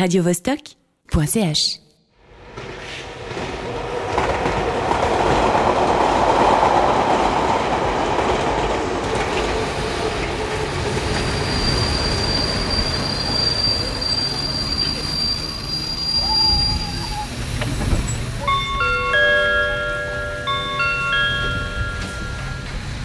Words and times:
radiovostok.ch 0.00 1.80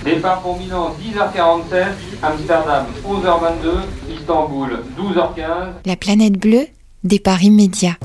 Départ 0.05 0.41
pour 0.41 0.57
Milan 0.57 0.95
10h47, 1.01 1.87
Amsterdam 2.23 2.85
11h22, 3.05 4.13
Istanbul 4.17 4.79
12h15. 4.97 5.73
La 5.85 5.95
planète 5.97 6.39
bleue, 6.39 6.67
départ 7.05 7.43
immédiat. 7.43 7.97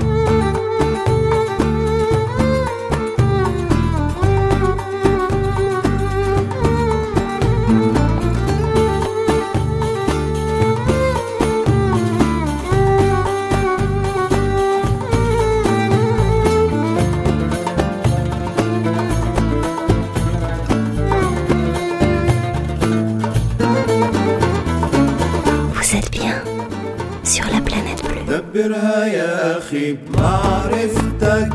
أخي 29.70 29.92
بمعرفتك 29.92 31.52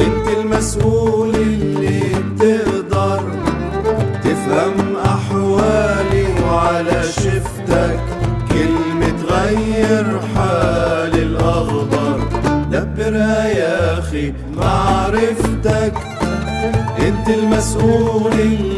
انت 0.00 0.28
المسؤول 0.40 1.34
اللي 1.34 2.00
بتقدر 2.40 3.20
تفهم 4.24 4.96
أحوالي 5.04 6.26
وعلى 6.44 7.02
شفتك. 7.02 8.00
كلمة 8.48 9.22
غير 9.30 10.20
حال 10.34 11.14
الأخضر. 11.22 12.20
دبرها 12.70 13.46
يا 13.46 13.98
أخي 13.98 14.30
بمعرفتك 14.30 15.94
انت 16.98 17.28
المسؤول 17.28 18.32
اللي 18.32 18.75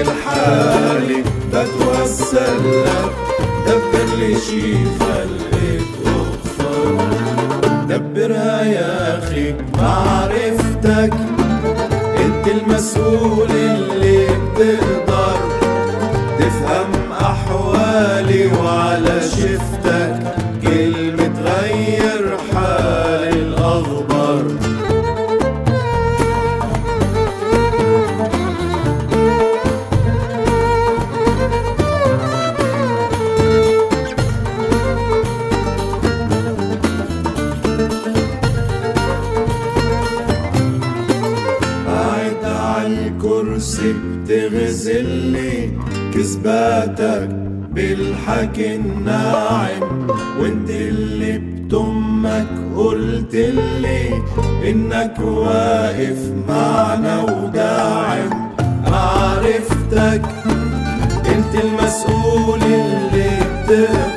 الحالي 0.00 1.22
بتوسل 1.52 2.62
دبر 3.66 4.16
لي 4.18 4.34
دبرها 7.88 8.62
يا 8.62 9.18
أخي 9.18 9.54
معرفتك 9.78 11.12
أنت 12.24 12.46
المسؤول 12.48 13.50
اللي 13.50 14.26
بتقدر 14.26 15.38
تفهم 16.38 17.12
أحوالي 17.20 18.46
وعلى 18.46 19.20
شفتك 19.20 20.17
كذباتك 46.86 47.28
بالحكي 47.72 48.76
الناعم 48.76 50.06
وانت 50.40 50.70
اللي 50.70 51.38
بتمك 51.38 52.46
قلت 52.76 53.34
لي 53.34 54.08
إنك 54.70 55.18
واقف 55.20 56.32
معنا 56.48 57.22
وداعم. 57.22 58.48
معرفتك 58.90 60.22
انت 61.26 61.64
المسؤول 61.64 62.62
اللي 62.62 63.30
بتقدر 63.68 64.07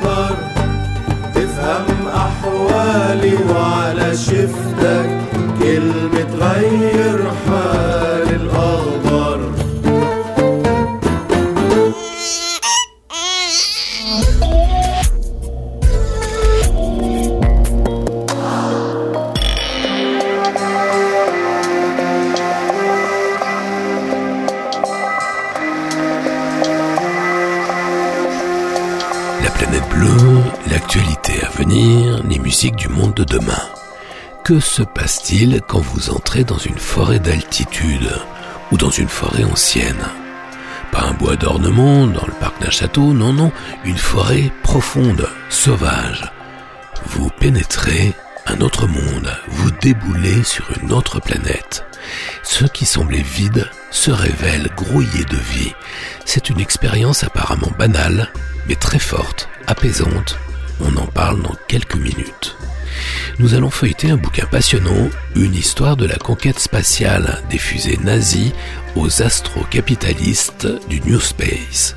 Que 34.52 34.60
se 34.60 34.82
passe-t-il 34.82 35.62
quand 35.66 35.80
vous 35.80 36.10
entrez 36.10 36.44
dans 36.44 36.58
une 36.58 36.76
forêt 36.76 37.18
d'altitude 37.18 38.12
ou 38.70 38.76
dans 38.76 38.90
une 38.90 39.08
forêt 39.08 39.44
ancienne? 39.44 40.04
Pas 40.90 41.04
un 41.04 41.14
bois 41.14 41.36
d'ornement 41.36 42.06
dans 42.06 42.26
le 42.26 42.34
parc 42.38 42.60
d'un 42.60 42.68
château, 42.68 43.14
non, 43.14 43.32
non, 43.32 43.50
une 43.86 43.96
forêt 43.96 44.52
profonde, 44.62 45.26
sauvage. 45.48 46.30
Vous 47.06 47.30
pénétrez 47.40 48.12
un 48.44 48.60
autre 48.60 48.86
monde, 48.86 49.34
vous 49.48 49.70
déboulez 49.80 50.42
sur 50.42 50.66
une 50.82 50.92
autre 50.92 51.18
planète. 51.18 51.86
Ce 52.42 52.66
qui 52.66 52.84
semblait 52.84 53.22
vide 53.22 53.70
se 53.90 54.10
révèle 54.10 54.68
grouillé 54.76 55.24
de 55.24 55.38
vie. 55.38 55.72
C'est 56.26 56.50
une 56.50 56.60
expérience 56.60 57.24
apparemment 57.24 57.72
banale, 57.78 58.30
mais 58.68 58.76
très 58.76 58.98
forte, 58.98 59.48
apaisante. 59.66 60.38
On 60.78 60.94
en 60.98 61.06
parle 61.06 61.40
dans 61.40 61.56
quelques 61.68 61.96
minutes. 61.96 62.54
Nous 63.38 63.54
allons 63.54 63.70
feuilleter 63.70 64.10
un 64.10 64.16
bouquin 64.16 64.46
passionnant, 64.46 65.08
une 65.34 65.54
histoire 65.54 65.96
de 65.96 66.06
la 66.06 66.16
conquête 66.16 66.58
spatiale 66.58 67.42
des 67.50 67.58
fusées 67.58 67.98
nazies 68.02 68.52
aux 68.96 69.22
astrocapitalistes 69.22 70.68
du 70.88 71.00
New 71.00 71.20
Space. 71.20 71.96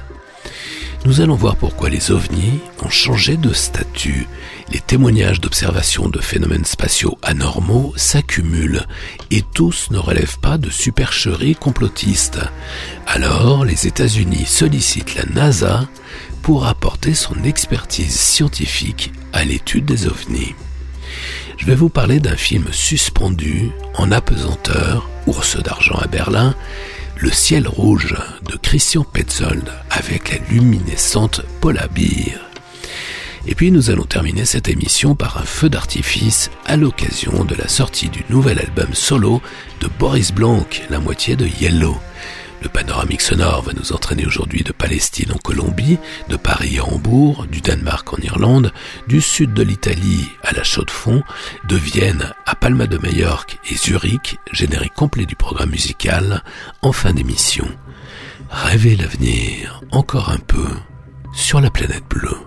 Nous 1.06 1.22
allons 1.22 1.36
voir 1.36 1.56
pourquoi 1.56 1.90
les 1.90 2.10
ovnis 2.10 2.60
ont 2.84 2.90
changé 2.90 3.38
de 3.38 3.54
statut. 3.54 4.28
Les 4.72 4.80
témoignages 4.80 5.40
d'observation 5.40 6.10
de 6.10 6.20
phénomènes 6.20 6.66
spatiaux 6.66 7.20
anormaux 7.22 7.94
s'accumulent 7.96 8.88
et 9.30 9.44
tous 9.54 9.92
ne 9.92 10.00
relèvent 10.00 10.40
pas 10.40 10.58
de 10.58 10.72
supercheries 10.72 11.56
complotistes. 11.56 12.40
Alors, 13.06 13.66
les 13.66 13.86
États-Unis 13.86 14.48
sollicitent 14.48 15.14
la 15.14 15.26
NASA 15.26 15.88
pour 16.42 16.66
apporter 16.66 17.14
son 17.14 17.44
expertise 17.44 18.20
scientifique 18.20 19.14
à 19.32 19.44
l'étude 19.44 19.86
des 19.86 20.08
ovnis. 20.08 20.56
Je 21.58 21.66
vais 21.66 21.76
vous 21.76 21.90
parler 21.90 22.20
d'un 22.20 22.36
film 22.36 22.66
suspendu 22.72 23.72
en 23.96 24.12
apesanteur, 24.12 25.10
ours 25.28 25.58
d'argent 25.58 25.98
à 25.98 26.08
Berlin, 26.08 26.56
le 27.18 27.32
ciel 27.32 27.68
rouge 27.68 28.16
de 28.50 28.58
Christian 28.58 29.04
Petzold 29.04 29.72
avec 29.90 30.32
la 30.32 30.38
luminescente 30.50 31.42
Paula 31.62 31.88
Beer. 31.88 32.40
Et 33.48 33.56
puis 33.56 33.72
nous 33.72 33.90
allons 33.90 34.06
terminer 34.06 34.46
cette 34.46 34.70
émission 34.70 35.16
par 35.16 35.38
un 35.38 35.46
feu 35.46 35.70
d'artifice 35.70 36.50
à 36.66 36.78
l'occasion 36.78 37.46
de 37.46 37.56
la 37.56 37.68
sortie 37.68 38.10
du 38.10 38.24
nouvel 38.30 38.60
album 38.60 38.94
solo 38.94 39.42
de 39.82 39.88
Boris 40.00 40.34
Blanc, 40.34 40.66
la 40.90 41.00
moitié 41.00 41.36
de 41.36 41.48
Yellow. 41.48 41.96
Le 42.62 42.70
panoramique 42.70 43.22
sonore 43.22 43.62
va 43.62 43.74
nous 43.74 43.94
entraîner 43.94 44.26
aujourd'hui 44.26 44.64
de 44.64 44.72
Palestine 44.72 45.32
en 45.32 45.38
Colombie, 45.38 45.98
de 46.30 46.36
Paris 46.36 46.80
à 46.80 46.86
Hambourg, 46.86 47.46
du 47.48 47.62
Danemark 47.62 48.12
en 48.14 48.18
Irlande, 48.18 48.72
du 49.08 49.22
sud 49.22 49.54
de 49.54 49.64
l'Italie 49.64 50.30
à 50.44 50.54
la 50.54 50.64
Chaux-de-Fonds, 50.64 51.24
de 51.68 51.76
Vienne 51.76 52.34
à 52.46 52.56
Palma 52.56 52.88
de 52.88 52.98
Majorque 52.98 53.60
et 53.70 53.76
Zurich, 53.76 54.38
générique 54.52 54.94
complet 54.94 55.26
du 55.26 55.36
programme 55.36 55.70
musical, 55.70 56.44
en 56.82 56.92
fin 56.92 57.14
d'émission. 57.14 57.68
Rêvez 58.50 58.96
l'avenir 58.96 59.82
encore 59.92 60.30
un 60.30 60.38
peu 60.38 60.68
sur 61.34 61.62
la 61.62 61.70
planète 61.70 62.06
bleue. 62.10 62.38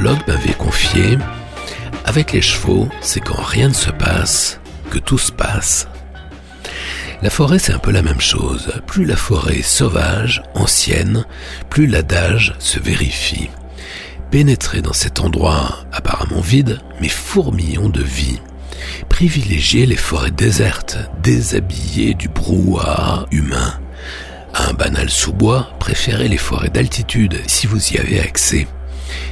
M'avait 0.00 0.54
confié 0.54 1.18
Avec 2.04 2.32
les 2.32 2.40
chevaux, 2.40 2.88
c'est 3.00 3.20
quand 3.20 3.42
rien 3.42 3.68
ne 3.68 3.74
se 3.74 3.90
passe 3.90 4.58
que 4.90 4.98
tout 4.98 5.18
se 5.18 5.32
passe. 5.32 5.88
La 7.22 7.30
forêt, 7.30 7.58
c'est 7.58 7.72
un 7.72 7.78
peu 7.78 7.92
la 7.92 8.02
même 8.02 8.20
chose. 8.20 8.72
Plus 8.86 9.04
la 9.04 9.16
forêt 9.16 9.58
est 9.58 9.62
sauvage, 9.62 10.42
ancienne, 10.54 11.24
plus 11.70 11.86
l'adage 11.86 12.54
se 12.58 12.78
vérifie. 12.78 13.50
Pénétrer 14.30 14.80
dans 14.80 14.92
cet 14.92 15.20
endroit 15.20 15.78
apparemment 15.92 16.40
vide, 16.40 16.80
mais 17.00 17.08
fourmillon 17.08 17.88
de 17.88 18.02
vie. 18.02 18.40
Privilégier 19.08 19.86
les 19.86 19.96
forêts 19.96 20.30
désertes, 20.30 20.98
déshabillées 21.22 22.14
du 22.14 22.28
brouhaha 22.28 23.26
humain 23.30 23.78
un 24.54 24.74
banal 24.74 25.08
sous-bois, 25.08 25.70
préférez 25.78 26.28
les 26.28 26.36
forêts 26.36 26.68
d'altitude 26.68 27.40
si 27.46 27.66
vous 27.66 27.92
y 27.92 27.98
avez 27.98 28.20
accès. 28.20 28.66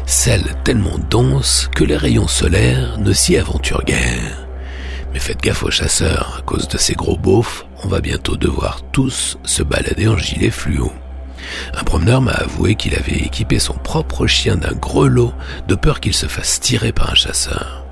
Celles 0.07 0.57
tellement 0.65 0.99
denses 0.99 1.69
que 1.75 1.85
les 1.85 1.97
rayons 1.97 2.29
solaires 2.29 2.99
ne 2.99 3.13
s'y 3.13 3.37
aventurent 3.37 3.85
guère. 3.85 4.47
Mais 5.13 5.19
faites 5.19 5.43
gaffe 5.43 5.65
aux 5.65 5.71
chasseurs, 5.71 6.37
à 6.39 6.43
cause 6.43 6.69
de 6.69 6.79
ces 6.79 6.95
gros 6.95 7.17
beaufs, 7.17 7.67
on 7.83 7.89
va 7.89 8.01
bientôt 8.01 8.37
devoir 8.37 8.83
tous 8.93 9.39
se 9.45 9.63
balader 9.63 10.09
en 10.09 10.17
gilet 10.17 10.51
fluo. 10.51 10.93
Un 11.75 11.83
promeneur 11.83 12.21
m'a 12.21 12.33
avoué 12.33 12.75
qu'il 12.75 12.95
avait 12.95 13.19
équipé 13.19 13.59
son 13.59 13.75
propre 13.75 14.27
chien 14.27 14.57
d'un 14.57 14.73
grelot 14.73 15.33
de 15.67 15.75
peur 15.75 16.01
qu'il 16.01 16.15
se 16.15 16.27
fasse 16.27 16.61
tirer 16.61 16.93
par 16.93 17.11
un 17.11 17.15
chasseur. 17.15 17.85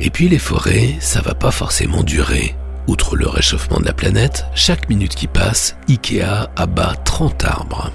Et 0.00 0.10
puis 0.10 0.28
les 0.28 0.38
forêts, 0.38 0.96
ça 1.00 1.20
va 1.20 1.34
pas 1.34 1.50
forcément 1.50 2.02
durer. 2.02 2.56
Outre 2.86 3.16
le 3.16 3.28
réchauffement 3.28 3.78
de 3.78 3.86
la 3.86 3.92
planète, 3.92 4.46
chaque 4.54 4.88
minute 4.88 5.14
qui 5.14 5.26
passe, 5.26 5.76
Ikea 5.88 6.50
abat 6.56 6.94
30 7.04 7.44
arbres. 7.44 7.90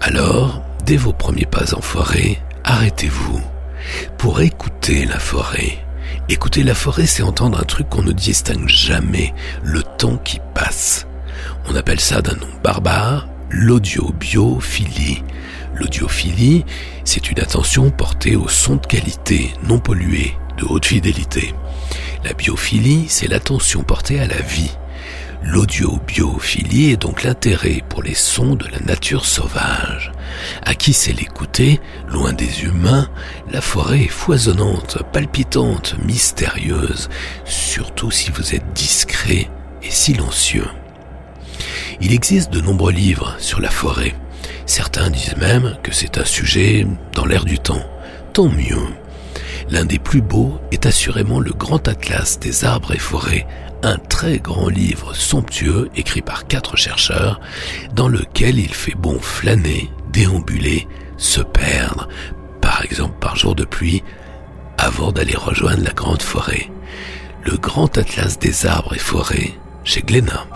Alors, 0.00 0.62
dès 0.84 0.96
vos 0.96 1.12
premiers 1.12 1.46
pas 1.46 1.74
en 1.74 1.80
forêt, 1.80 2.38
arrêtez-vous 2.64 3.40
pour 4.18 4.40
écouter 4.40 5.04
la 5.04 5.18
forêt. 5.18 5.78
Écouter 6.28 6.62
la 6.62 6.74
forêt, 6.74 7.06
c'est 7.06 7.22
entendre 7.22 7.58
un 7.60 7.64
truc 7.64 7.88
qu'on 7.88 8.02
ne 8.02 8.12
distingue 8.12 8.68
jamais, 8.68 9.34
le 9.62 9.82
temps 9.82 10.16
qui 10.18 10.40
passe. 10.54 11.06
On 11.68 11.74
appelle 11.74 12.00
ça 12.00 12.22
d'un 12.22 12.34
nom 12.36 12.48
barbare 12.62 13.28
l'audiobiophilie. 13.50 15.22
L'audiophilie, 15.74 16.64
c'est 17.04 17.30
une 17.30 17.40
attention 17.40 17.90
portée 17.90 18.36
au 18.36 18.48
son 18.48 18.76
de 18.76 18.86
qualité, 18.86 19.52
non 19.68 19.78
pollué, 19.78 20.34
de 20.58 20.64
haute 20.64 20.86
fidélité. 20.86 21.54
La 22.24 22.34
biophilie, 22.34 23.06
c'est 23.08 23.28
l'attention 23.28 23.82
portée 23.82 24.20
à 24.20 24.26
la 24.26 24.40
vie. 24.40 24.70
L'audiobiophilie 25.44 26.92
est 26.92 27.02
donc 27.02 27.24
l'intérêt 27.24 27.82
pour 27.88 28.02
les 28.02 28.14
sons 28.14 28.54
de 28.54 28.66
la 28.68 28.78
nature 28.78 29.26
sauvage. 29.26 30.12
À 30.64 30.74
qui 30.74 30.92
sait 30.92 31.12
l'écouter, 31.12 31.80
loin 32.08 32.32
des 32.32 32.62
humains, 32.62 33.08
la 33.50 33.60
forêt 33.60 34.02
est 34.02 34.08
foisonnante, 34.08 34.98
palpitante, 35.12 35.96
mystérieuse, 36.04 37.08
surtout 37.44 38.10
si 38.10 38.30
vous 38.30 38.54
êtes 38.54 38.72
discret 38.72 39.50
et 39.82 39.90
silencieux. 39.90 40.68
Il 42.00 42.12
existe 42.12 42.52
de 42.52 42.60
nombreux 42.60 42.92
livres 42.92 43.34
sur 43.38 43.60
la 43.60 43.70
forêt. 43.70 44.14
Certains 44.64 45.10
disent 45.10 45.36
même 45.36 45.76
que 45.82 45.92
c'est 45.92 46.18
un 46.18 46.24
sujet 46.24 46.86
dans 47.14 47.26
l'air 47.26 47.44
du 47.44 47.58
temps. 47.58 47.84
Tant 48.32 48.48
mieux. 48.48 48.86
L'un 49.70 49.84
des 49.84 49.98
plus 49.98 50.22
beaux 50.22 50.58
est 50.70 50.86
assurément 50.86 51.40
le 51.40 51.52
grand 51.52 51.88
atlas 51.88 52.38
des 52.38 52.64
arbres 52.64 52.92
et 52.92 52.98
forêts, 52.98 53.46
un 53.82 53.98
très 53.98 54.38
grand 54.38 54.68
livre 54.68 55.14
somptueux 55.14 55.90
écrit 55.96 56.22
par 56.22 56.46
quatre 56.46 56.76
chercheurs 56.76 57.40
dans 57.94 58.08
lequel 58.08 58.58
il 58.58 58.72
fait 58.72 58.94
bon 58.94 59.18
flâner, 59.20 59.90
déambuler, 60.12 60.86
se 61.16 61.40
perdre, 61.40 62.08
par 62.60 62.84
exemple 62.84 63.18
par 63.20 63.36
jour 63.36 63.54
de 63.54 63.64
pluie, 63.64 64.02
avant 64.78 65.12
d'aller 65.12 65.36
rejoindre 65.36 65.84
la 65.84 65.92
grande 65.92 66.22
forêt, 66.22 66.70
le 67.44 67.56
grand 67.56 67.98
atlas 67.98 68.38
des 68.38 68.66
arbres 68.66 68.94
et 68.94 69.00
forêts 69.00 69.52
chez 69.84 70.02
Glénat. 70.02 70.46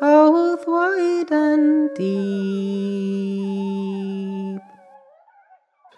both 0.00 0.66
wide 0.66 1.30
and 1.30 1.90
deep. 1.94 2.08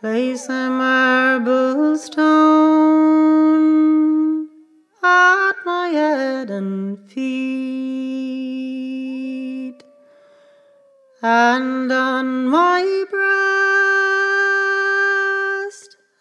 Place 0.01 0.49
a 0.49 0.71
marble 0.71 1.97
stone 1.97 2.49
at 5.03 5.57
my 5.65 5.89
head 5.89 6.51
and 6.51 6.99
feet, 7.09 7.31
and 11.23 11.93
on 11.93 12.49
my 12.49 13.05
breast 13.11 13.60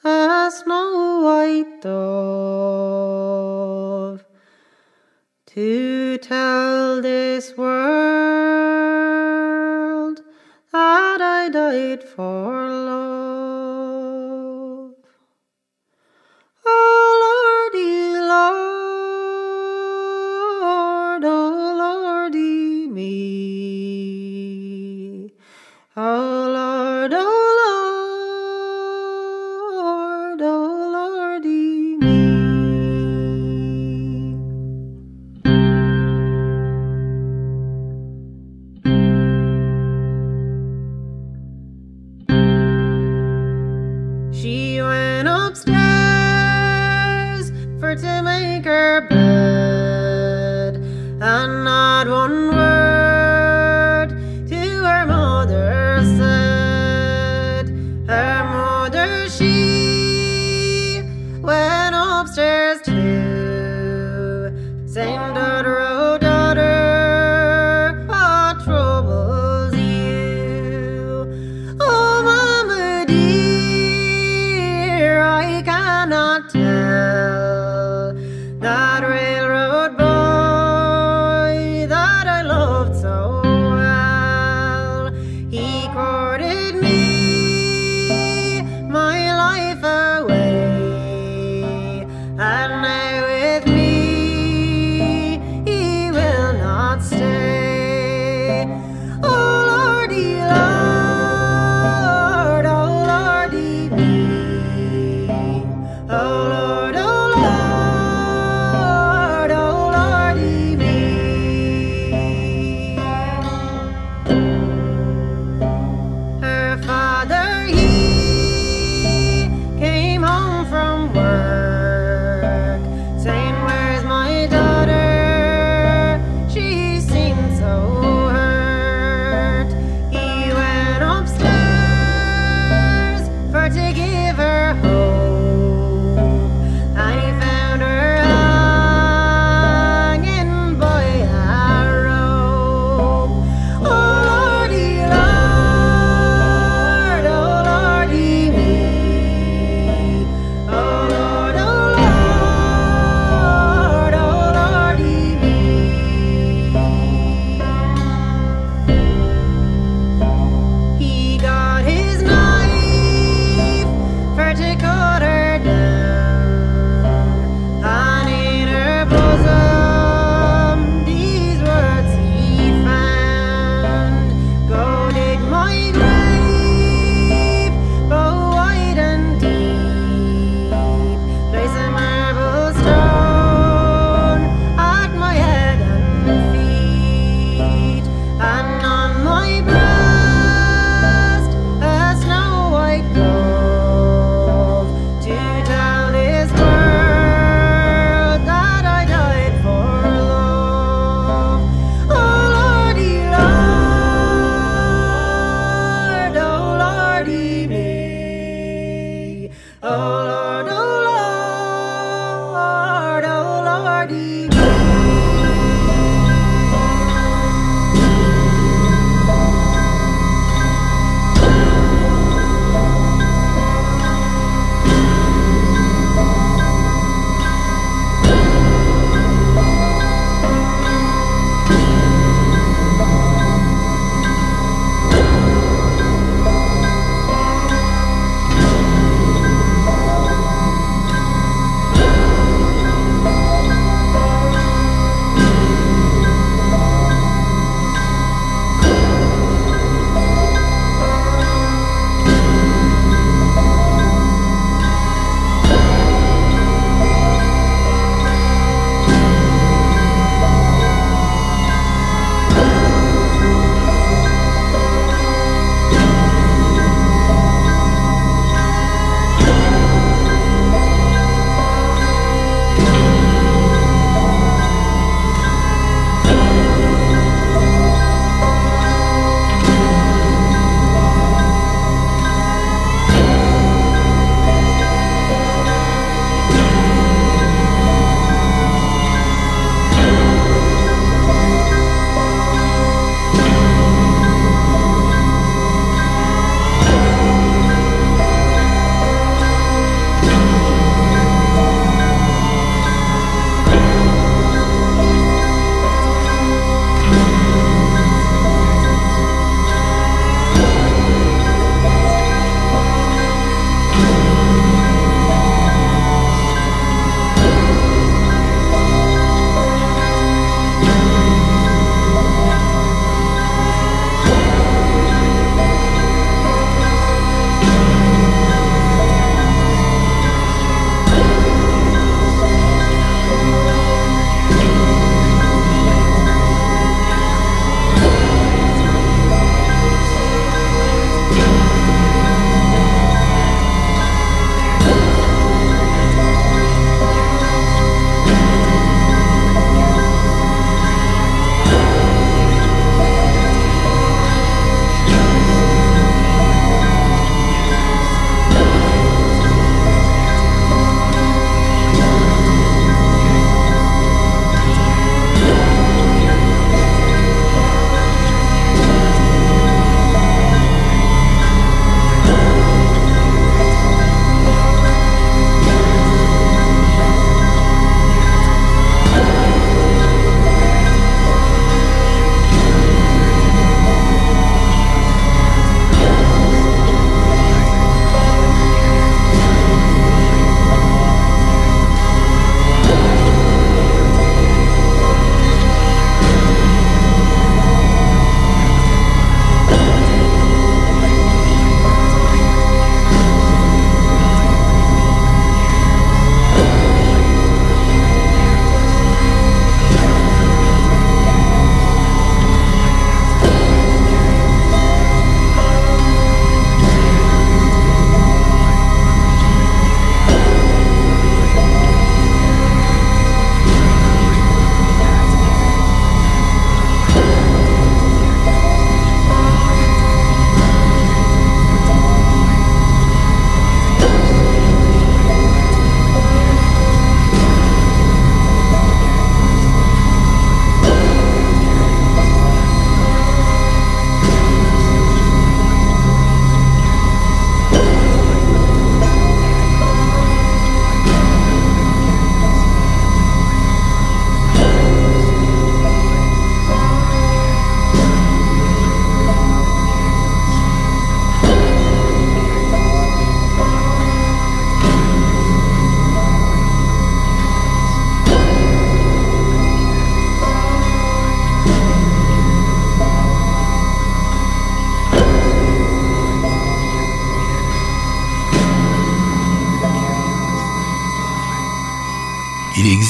a 0.04 0.50
snow 0.50 1.22
white 1.24 1.82
dove 1.82 3.10
to 5.46 6.18
tell 6.20 7.02
this 7.02 7.58
world 7.58 7.82
that 10.72 11.22
I 11.22 11.50
died 11.50 12.04
for. 12.04 12.29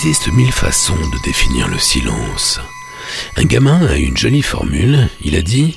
Existe 0.02 0.32
mille 0.32 0.54
façons 0.54 0.96
de 0.96 1.22
définir 1.26 1.68
le 1.68 1.78
silence. 1.78 2.62
Un 3.36 3.44
gamin 3.44 3.86
a 3.86 3.98
une 3.98 4.16
jolie 4.16 4.42
formule, 4.42 5.10
il 5.26 5.36
a 5.36 5.42
dit⁇ 5.42 5.72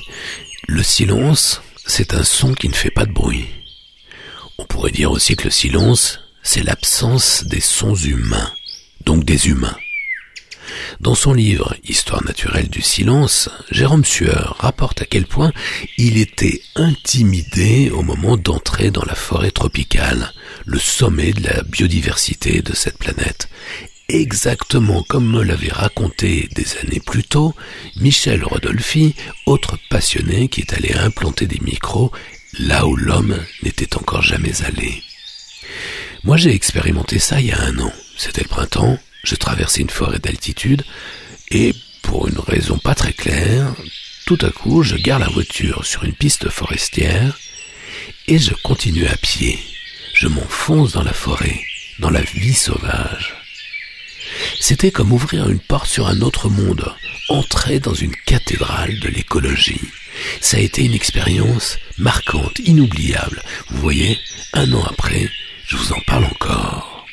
Le 0.65 0.81
silence, 0.81 1.61
c'est 1.85 2.13
un 2.13 2.23
son 2.23 2.53
qui 2.53 2.69
ne 2.69 2.73
fait 2.73 2.89
pas 2.89 3.05
de 3.05 3.11
bruit⁇ 3.11 3.49
On 4.57 4.63
pourrait 4.63 4.91
dire 4.91 5.11
aussi 5.11 5.35
que 5.35 5.43
le 5.43 5.49
silence, 5.49 6.21
c'est 6.41 6.63
l'absence 6.63 7.43
des 7.43 7.59
sons 7.59 7.95
humains, 7.95 8.49
donc 9.03 9.25
des 9.25 9.49
humains. 9.49 9.75
Dans 11.01 11.15
son 11.15 11.33
livre 11.33 11.75
Histoire 11.83 12.23
naturelle 12.23 12.69
du 12.69 12.81
silence, 12.81 13.49
Jérôme 13.71 14.05
Sueur 14.05 14.55
rapporte 14.57 15.01
à 15.01 15.05
quel 15.05 15.25
point 15.25 15.51
il 15.97 16.17
était 16.17 16.61
intimidé 16.75 17.89
au 17.89 18.03
moment 18.03 18.37
d'entrer 18.37 18.89
dans 18.89 19.03
la 19.03 19.15
forêt 19.15 19.51
tropicale, 19.51 20.31
le 20.63 20.79
sommet 20.79 21.33
de 21.33 21.43
la 21.43 21.61
biodiversité 21.63 22.61
de 22.61 22.73
cette 22.73 22.97
planète. 22.97 23.49
Exactement 24.09 25.03
comme 25.03 25.29
me 25.29 25.43
l'avait 25.43 25.71
raconté 25.71 26.49
des 26.51 26.77
années 26.77 26.99
plus 26.99 27.23
tôt 27.23 27.55
Michel 27.95 28.43
Rodolphi, 28.43 29.15
autre 29.45 29.77
passionné 29.89 30.49
qui 30.49 30.61
est 30.61 30.73
allé 30.73 30.93
implanter 30.93 31.47
des 31.47 31.59
micros 31.61 32.11
là 32.59 32.85
où 32.85 32.95
l'homme 32.95 33.37
n'était 33.63 33.95
encore 33.97 34.21
jamais 34.21 34.61
allé. 34.63 35.01
Moi 36.23 36.37
j'ai 36.37 36.53
expérimenté 36.53 37.17
ça 37.17 37.39
il 37.39 37.47
y 37.47 37.51
a 37.51 37.61
un 37.61 37.79
an. 37.79 37.93
C'était 38.17 38.43
le 38.43 38.49
printemps, 38.49 38.99
je 39.23 39.35
traversais 39.35 39.81
une 39.81 39.89
forêt 39.89 40.19
d'altitude 40.19 40.83
et, 41.49 41.73
pour 42.01 42.27
une 42.27 42.39
raison 42.39 42.77
pas 42.77 42.95
très 42.95 43.13
claire, 43.13 43.73
tout 44.25 44.37
à 44.41 44.49
coup, 44.51 44.83
je 44.83 44.95
gare 44.95 45.19
la 45.19 45.27
voiture 45.27 45.85
sur 45.85 46.03
une 46.03 46.13
piste 46.13 46.49
forestière 46.49 47.37
et 48.27 48.37
je 48.39 48.53
continue 48.53 49.07
à 49.07 49.17
pied. 49.17 49.59
Je 50.13 50.27
m'enfonce 50.27 50.93
dans 50.93 51.03
la 51.03 51.13
forêt, 51.13 51.59
dans 51.99 52.09
la 52.09 52.21
vie 52.21 52.53
sauvage. 52.53 53.42
C'était 54.59 54.91
comme 54.91 55.11
ouvrir 55.11 55.49
une 55.49 55.59
porte 55.59 55.89
sur 55.89 56.07
un 56.07 56.21
autre 56.21 56.49
monde, 56.49 56.93
entrer 57.29 57.79
dans 57.79 57.93
une 57.93 58.15
cathédrale 58.25 58.99
de 58.99 59.09
l'écologie. 59.09 59.81
Ça 60.41 60.57
a 60.57 60.61
été 60.61 60.85
une 60.85 60.93
expérience 60.93 61.77
marquante, 61.97 62.59
inoubliable. 62.59 63.41
Vous 63.69 63.81
voyez, 63.81 64.19
un 64.53 64.71
an 64.73 64.83
après, 64.89 65.29
je 65.67 65.75
vous 65.75 65.93
en 65.93 65.99
parle 66.01 66.25
encore. 66.25 67.05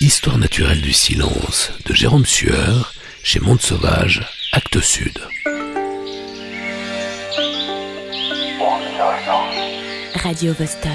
Histoire 0.00 0.38
naturelle 0.38 0.80
du 0.80 0.92
silence 0.92 1.72
de 1.84 1.94
Jérôme 1.94 2.26
Sueur 2.26 2.94
chez 3.22 3.40
Monde 3.40 3.60
Sauvage, 3.60 4.24
Acte 4.52 4.80
Sud. 4.80 5.18
Radio 10.14 10.54
Vostok. 10.54 10.90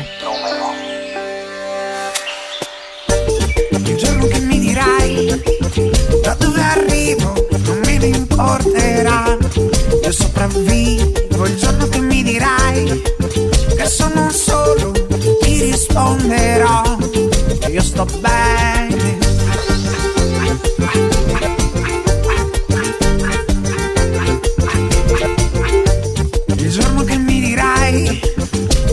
Da 6.24 6.36
dove 6.36 6.62
arrivo 6.62 7.34
non 7.66 7.80
me 7.86 7.98
ne 7.98 8.08
importerà. 8.08 9.38
Io 10.04 10.12
sopravvivo 10.12 11.46
il 11.46 11.56
giorno 11.58 11.88
che 11.90 12.00
mi 12.00 12.24
dirai 12.24 13.02
che 13.76 13.86
sono 13.86 14.30
solo, 14.32 14.92
ti 15.42 15.62
risponderò. 15.64 16.98
che 17.60 17.72
Io 17.72 17.82
sto 17.82 18.06
bene. 18.22 19.18
Il 26.56 26.70
giorno 26.70 27.04
che 27.04 27.18
mi 27.18 27.40
dirai 27.42 28.22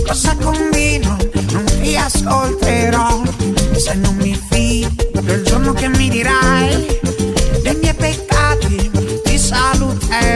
cosa 0.04 0.36
combino, 0.42 1.16
non 1.52 1.64
ti 1.80 1.96
ascolterò. 1.96 3.22
Se 3.76 3.94
non 3.94 4.16
mi 4.16 4.38
fido, 4.50 5.20
il 5.26 5.42
giorno 5.44 5.72
che 5.72 5.88
mi 5.88 6.08
dirai 6.08 6.59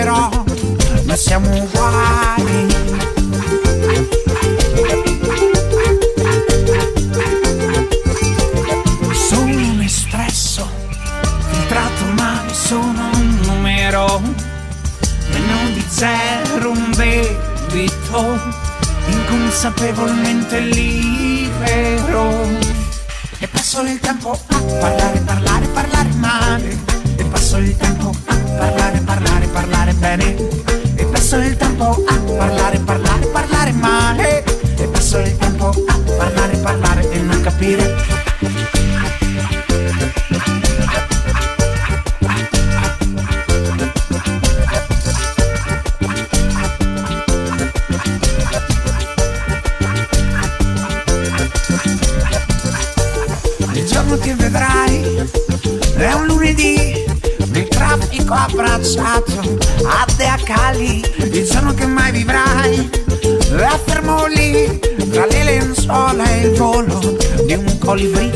saluterò. 0.04 0.44
Ma 1.04 1.16
siamo 1.16 1.48
uguali. 1.50 2.82
Sono 9.12 9.56
un 9.56 9.80
espresso, 9.82 10.68
filtrato 11.50 12.04
male, 12.16 12.52
sono 12.52 13.10
un 13.14 13.38
numero 13.46 14.20
meno 15.30 15.70
di 15.72 15.84
zero 15.88 16.70
un 16.70 16.92
debito 16.94 18.38
inconsapevolmente 19.06 20.60
libero 20.60 22.46
e 23.38 23.48
passo 23.48 23.80
il 23.82 23.98
tempo 24.00 24.32
a 24.32 24.60
parlare, 24.78 25.20
parlare, 25.20 25.66
parlare 25.66 26.08
male 26.14 26.93
e 27.16 27.24
passo 27.24 27.57
il 27.59 27.77
tempo 27.77 28.11
a 28.27 28.35
parlare, 28.59 28.98
parlare, 29.00 29.46
parlare 29.46 29.92
bene. 29.94 30.37
E 30.96 31.05
passo 31.07 31.37
il 31.37 31.57
tempo 31.57 32.05
a 32.07 32.20
parlare, 32.37 32.79
parlare, 32.79 33.27
parlare 33.27 33.72
male. 33.72 34.44
E 34.77 34.87
passo 34.88 35.18
il 35.18 35.37
tempo 35.37 35.68
a 35.68 36.00
parlare, 36.16 36.57
parlare 36.59 37.11
e 37.11 37.18
non 37.20 37.40
capire. 37.40 38.22
Che 54.22 54.35
vedrai 54.37 55.31
è 55.96 56.12
un 56.12 56.26
lunedì 56.26 57.04
nel 57.50 57.68
traffico 57.68 58.35
abbracciato 58.35 59.59
a 59.87 60.07
Dea 60.16 60.38
Cali. 60.44 61.02
Il 61.16 61.44
giorno 61.44 61.72
che 61.74 61.87
mai 61.87 62.12
vivrai 62.12 62.90
è 63.20 63.80
fermo 63.85 64.26
lì 64.26 64.78
tra 65.11 65.26
le 65.26 65.44
lenzuola 65.44 66.24
e 66.30 66.46
il 66.46 66.54
volo 66.57 67.16
di 67.44 67.54
un 67.54 67.78
colibrì. 67.78 68.33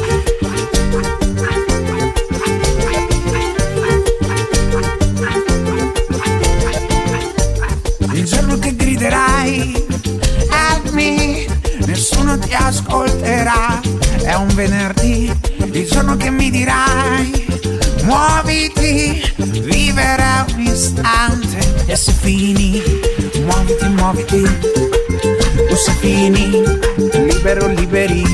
Il 8.12 8.24
giorno 8.24 8.58
che 8.58 8.74
griderai 8.74 9.86
Help 10.50 10.90
me 10.90 11.46
Nessuno 11.86 12.36
ti 12.36 12.52
ascolterà 12.52 13.80
È 14.22 14.34
un 14.34 14.48
venerdì 14.54 15.47
Il 15.78 15.88
giorno 15.88 16.16
che 16.16 16.28
mi 16.28 16.50
dirai 16.50 17.46
Muoviti 18.02 19.22
Vivere 19.36 20.44
un 20.52 20.60
istante. 20.60 21.84
E 21.86 21.94
se 21.94 22.10
fini 22.10 22.82
Muoviti, 23.44 23.86
muoviti. 23.90 24.42
O 25.70 25.76
se 25.76 25.92
fini 26.00 26.64
Libero, 26.96 27.68
liberi. 27.68 28.24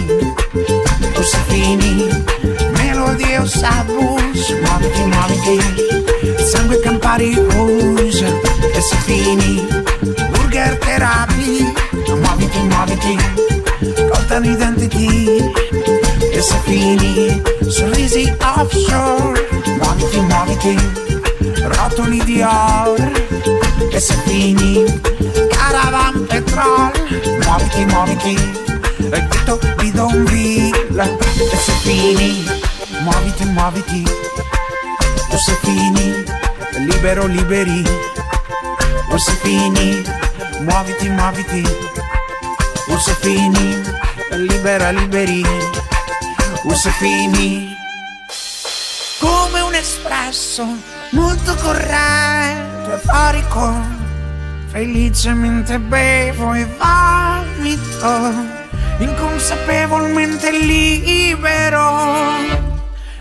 O 1.16 1.22
se 1.22 1.36
fini 1.48 2.08
Melodie 2.78 3.38
o 3.38 3.46
sabus 3.46 4.48
Muoviti, 4.62 5.00
muoviti. 5.02 6.42
Sangue 6.42 6.80
Campari 6.80 7.34
Rouge 7.34 8.40
E 8.72 8.80
se 8.80 8.96
fini 9.04 9.66
Burger 10.30 10.78
Therapy 10.78 11.74
Muoviti, 12.08 12.58
muoviti 12.60 13.18
Coltano 14.08 14.46
i 14.50 14.56
denti 14.56 15.63
se 16.44 16.58
fini 16.64 17.42
Sorrisi 17.68 18.32
offshore. 18.40 19.48
Muoviti, 19.80 20.20
muoviti 20.20 20.76
Rotoli 21.62 22.22
di 22.24 22.42
oro 22.42 23.10
E 23.90 24.00
se 24.00 24.14
fini 24.26 24.84
Caravan 25.50 26.26
Petrol. 26.26 26.92
Muoviti, 27.44 27.84
muoviti 27.86 28.34
E 29.10 29.28
tutto 29.28 29.58
bidonville 29.76 31.16
E 31.52 31.56
se 31.56 31.72
fini 31.82 32.44
Muoviti, 33.00 33.44
muoviti 33.46 34.04
O 35.30 35.36
se 35.38 35.58
Libero, 36.76 37.26
liberi. 37.26 37.82
O 39.10 39.18
se 39.18 39.32
Muoviti, 40.60 41.08
muoviti 41.08 41.64
O 42.88 42.98
se 42.98 43.16
Libera, 44.36 44.90
liberi 44.92 45.44
Se 46.72 46.90
fini 46.90 47.76
Come 49.20 49.60
un 49.60 49.74
espresso 49.74 50.66
Molto 51.10 51.54
corretto 51.56 52.94
e 52.94 52.98
farico 52.98 53.74
Felicemente 54.68 55.78
bevo 55.78 56.54
e 56.54 56.66
vomito 56.66 58.32
Inconsapevolmente 58.98 60.50
libero 60.50 62.72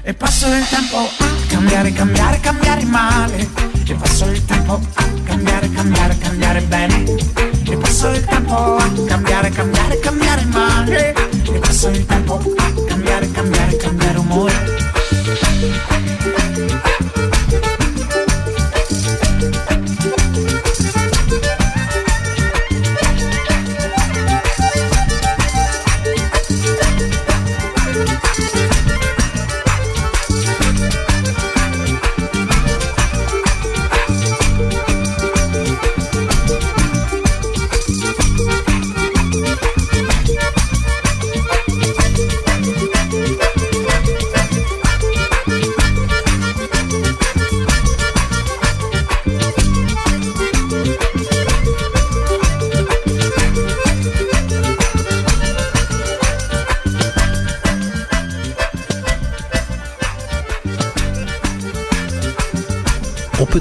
e 0.05 0.13
passo 0.13 0.47
il 0.47 0.67
tempo 0.67 0.97
a 0.97 1.07
cambiare, 1.47 1.93
cambiare, 1.93 2.37
cambiare 2.41 2.83
male. 2.83 3.47
E 3.87 3.93
passo 3.93 4.25
il 4.25 4.43
tempo 4.43 4.77
a 4.95 5.05
cambiare, 5.23 5.71
cambiare, 5.71 6.17
cambiare 6.17 6.61
bene. 6.63 7.05
E 7.63 7.77
passo 7.77 8.09
il 8.09 8.25
tempo 8.25 8.75
a 8.75 8.91
cambiare, 9.07 9.49
cambiare, 9.49 9.99
cambiare 9.99 10.43
male. 10.43 11.32
Eu 11.53 11.61
passa 11.61 11.89
o 11.89 11.91
tempo 11.91 12.33
a 12.33 12.89
cambiar, 12.89 13.27
cambiar, 13.27 13.73
cambiar 13.77 14.17
o 14.17 14.21
humor. 14.21 14.51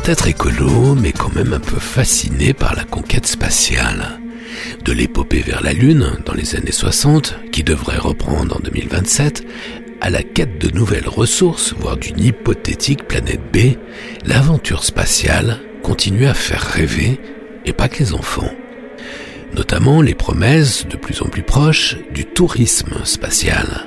On 0.02 0.04
peut 0.06 0.10
être 0.10 0.26
écolo, 0.26 0.96
mais 0.96 1.12
quand 1.12 1.32
même 1.32 1.52
un 1.52 1.60
peu 1.60 1.78
fasciné 1.78 2.54
par 2.54 2.74
la 2.74 2.82
conquête 2.82 3.28
spatiale. 3.28 4.18
De 4.84 4.90
l'épopée 4.90 5.42
vers 5.42 5.62
la 5.62 5.72
Lune, 5.72 6.18
dans 6.26 6.34
les 6.34 6.56
années 6.56 6.72
60, 6.72 7.36
qui 7.52 7.62
devrait 7.62 7.98
reprendre 7.98 8.56
en 8.56 8.58
2027, 8.58 9.44
à 10.00 10.10
la 10.10 10.24
quête 10.24 10.58
de 10.58 10.76
nouvelles 10.76 11.06
ressources, 11.06 11.72
voire 11.78 11.96
d'une 11.96 12.18
hypothétique 12.18 13.06
planète 13.06 13.42
B, 13.52 13.76
l'aventure 14.26 14.82
spatiale 14.82 15.60
continue 15.84 16.26
à 16.26 16.34
faire 16.34 16.62
rêver, 16.62 17.20
et 17.64 17.72
pas 17.72 17.88
que 17.88 18.00
les 18.00 18.12
enfants. 18.12 18.50
Notamment 19.54 20.02
les 20.02 20.16
promesses 20.16 20.84
de 20.88 20.96
plus 20.96 21.22
en 21.22 21.26
plus 21.26 21.44
proches 21.44 21.96
du 22.12 22.24
tourisme 22.24 23.04
spatial. 23.04 23.86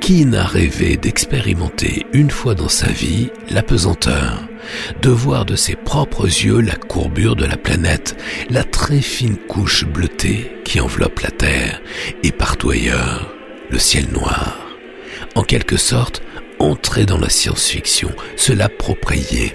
Qui 0.00 0.24
n'a 0.24 0.46
rêvé 0.46 0.96
d'expérimenter 0.96 2.06
une 2.12 2.30
fois 2.30 2.54
dans 2.54 2.68
sa 2.68 2.86
vie 2.86 3.30
la 3.50 3.64
pesanteur? 3.64 4.47
De 5.02 5.10
voir 5.10 5.44
de 5.44 5.56
ses 5.56 5.76
propres 5.76 6.26
yeux 6.26 6.60
la 6.60 6.76
courbure 6.76 7.36
de 7.36 7.44
la 7.44 7.56
planète, 7.56 8.16
la 8.50 8.64
très 8.64 9.00
fine 9.00 9.36
couche 9.36 9.84
bleutée 9.84 10.52
qui 10.64 10.80
enveloppe 10.80 11.20
la 11.20 11.30
Terre, 11.30 11.80
et 12.22 12.32
partout 12.32 12.70
ailleurs, 12.70 13.32
le 13.70 13.78
ciel 13.78 14.08
noir. 14.12 14.58
En 15.34 15.42
quelque 15.42 15.76
sorte, 15.76 16.22
entrer 16.58 17.06
dans 17.06 17.18
la 17.18 17.28
science-fiction, 17.28 18.10
se 18.36 18.52
l'approprier. 18.52 19.54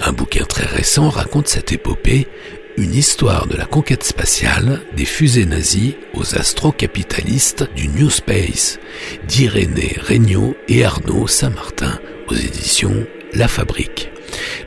Un 0.00 0.12
bouquin 0.12 0.44
très 0.44 0.66
récent 0.66 1.08
raconte 1.08 1.48
cette 1.48 1.72
épopée, 1.72 2.28
une 2.76 2.94
histoire 2.94 3.46
de 3.46 3.56
la 3.56 3.64
conquête 3.64 4.04
spatiale 4.04 4.82
des 4.94 5.06
fusées 5.06 5.46
nazies 5.46 5.96
aux 6.12 6.36
astrocapitalistes 6.36 7.68
du 7.74 7.88
New 7.88 8.10
Space, 8.10 8.78
d'Irénée 9.26 9.96
Regnault 10.06 10.54
et 10.68 10.84
Arnaud 10.84 11.26
Saint-Martin 11.26 11.98
aux 12.28 12.34
éditions 12.34 13.06
La 13.32 13.48
Fabrique. 13.48 14.10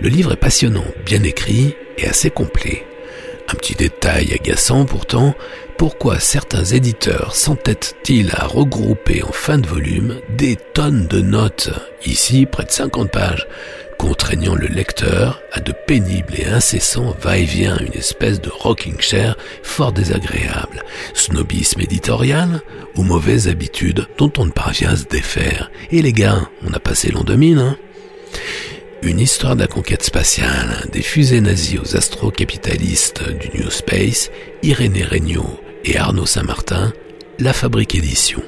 Le 0.01 0.10
livre 0.10 0.34
est 0.34 0.38
passionnant, 0.38 0.86
bien 1.05 1.24
écrit 1.24 1.76
et 1.97 2.07
assez 2.07 2.30
complet. 2.30 2.86
Un 3.51 3.55
petit 3.55 3.76
détail 3.76 4.34
agaçant 4.34 4.86
pourtant, 4.86 5.34
pourquoi 5.78 6.20
certains 6.20 6.66
éditeurs 6.66 7.36
s'entêtent-ils 7.36 8.32
à 8.34 8.45
regrouper 8.45 9.24
en 9.24 9.32
fin 9.32 9.57
de 9.57 9.68
volume 9.68 10.20
des 10.30 10.55
tonnes 10.55 11.07
de 11.07 11.22
notes, 11.22 11.72
ici 12.05 12.45
près 12.45 12.66
de 12.66 12.72
50 12.72 13.10
pages, 13.10 13.47
contraignant 13.97 14.55
le 14.55 14.68
lecteur 14.68 15.41
à 15.51 15.62
de 15.62 15.72
pénibles 15.72 16.36
et 16.38 16.45
incessants 16.45 17.16
va-et-vient, 17.20 17.78
une 17.80 17.97
espèce 17.97 18.39
de 18.39 18.49
rocking 18.49 18.99
chair 18.99 19.36
fort 19.64 19.91
désagréable, 19.91 20.84
snobisme 21.14 21.82
éditorial 21.82 22.62
ou 22.95 23.03
mauvaises 23.03 23.47
habitudes 23.47 24.07
dont 24.18 24.32
on 24.38 24.45
ne 24.45 24.51
parvient 24.51 24.91
à 24.91 24.95
se 24.95 25.05
défaire. 25.05 25.72
Et 25.91 26.01
les 26.01 26.14
gars, 26.14 26.49
on 26.68 26.74
a 26.74 26.80
passé 26.80 27.12
l'an 27.12 27.24
2000, 27.24 27.57
hein 27.57 27.78
une 29.02 29.20
histoire 29.20 29.56
de 29.56 29.62
la 29.62 29.68
conquête 29.68 30.04
spatiale, 30.04 30.86
des 30.92 31.02
fusées 31.02 31.42
nazies 31.42 31.80
aux 31.80 31.96
astrocapitalistes 31.96 33.24
du 33.38 33.60
New 33.60 33.70
Space, 33.70 34.30
Irénée 34.62 35.06
Regnault 35.06 35.60
et 35.86 35.98
Arnaud 35.98 36.26
Saint-Martin, 36.26 36.94
La 37.40 37.54
Fabrique 37.54 37.96
Édition. 37.96 38.42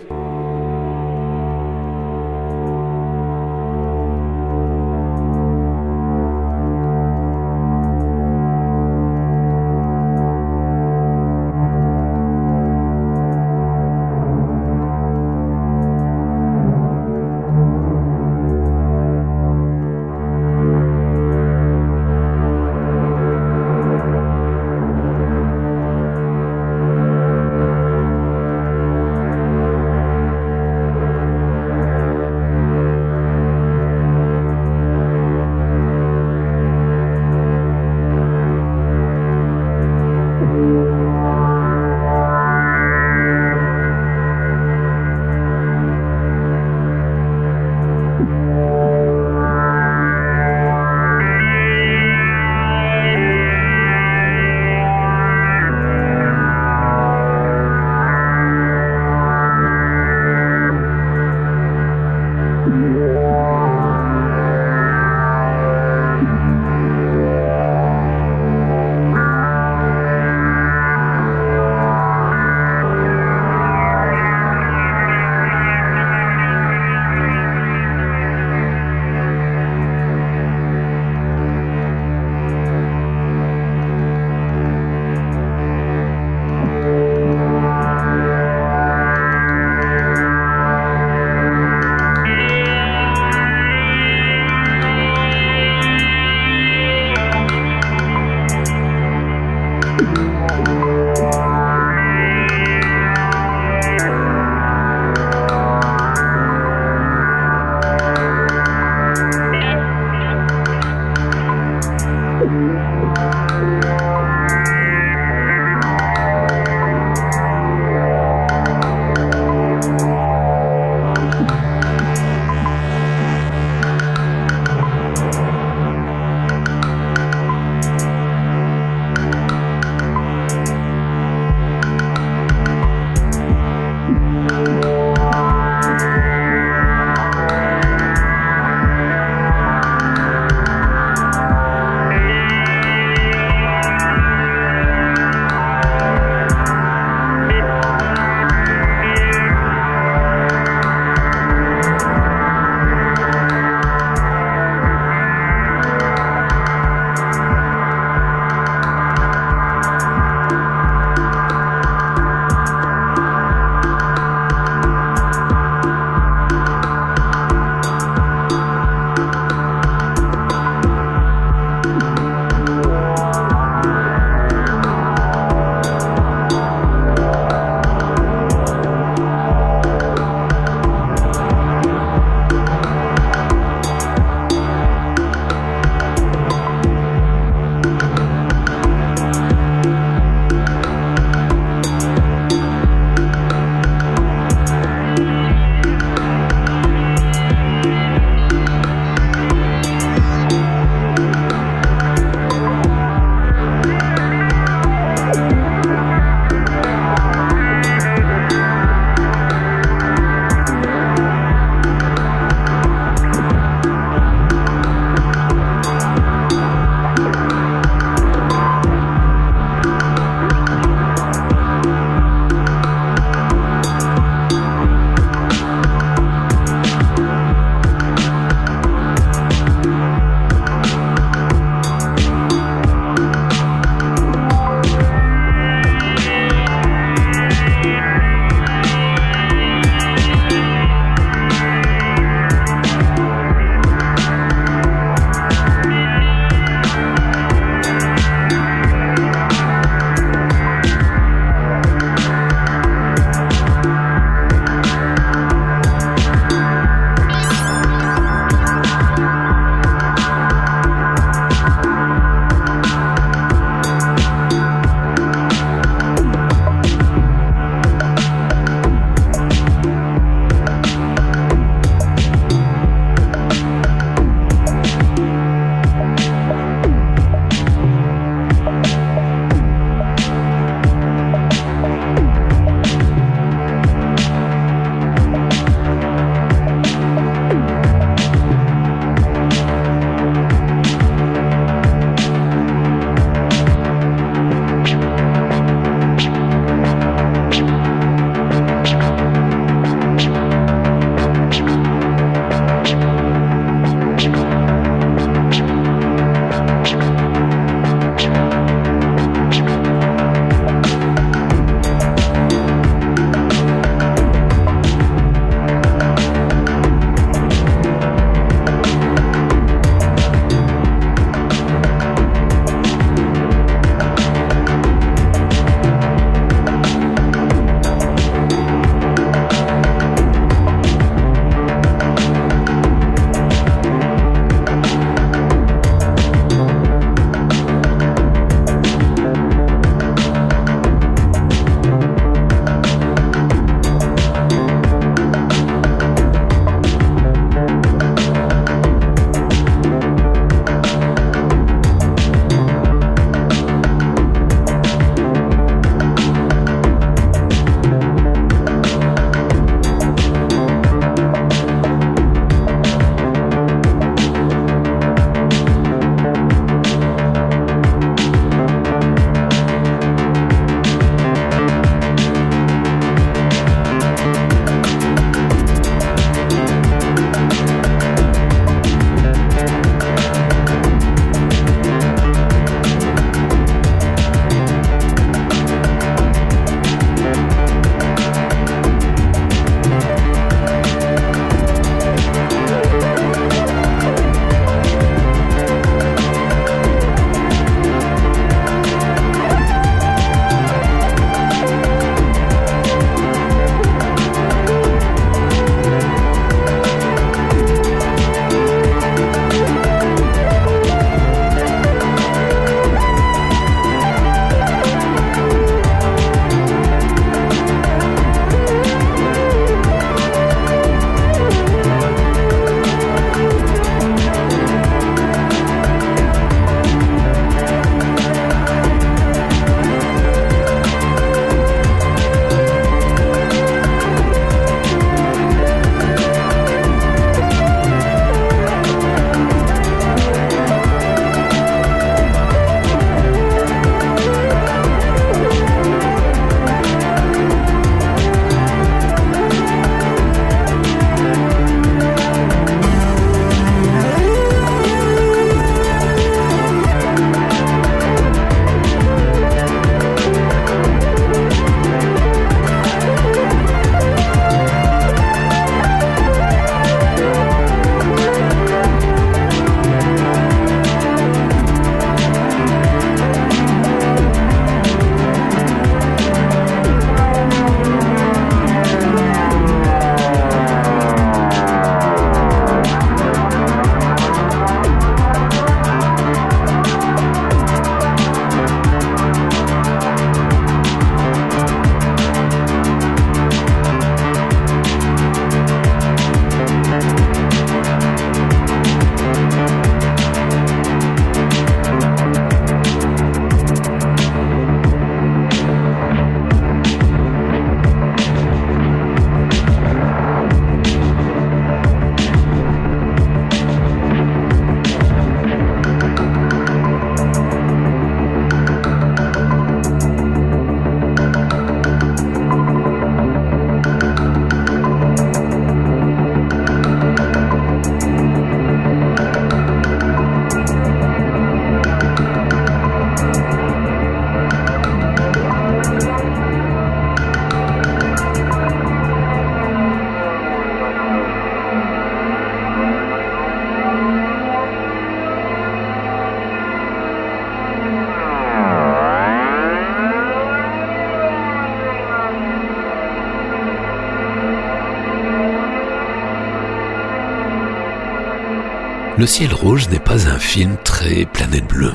Le 559.21 559.27
ciel 559.27 559.53
rouge 559.53 559.87
n'est 559.89 559.99
pas 559.99 560.27
un 560.29 560.39
film 560.39 560.77
très 560.83 561.25
planète 561.25 561.67
bleue. 561.67 561.93